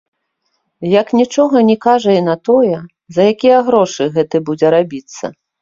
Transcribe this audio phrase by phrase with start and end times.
[1.01, 2.79] Як нічога не кажа і на тое,
[3.19, 5.33] за якія грошы гэты будзе рабіцца.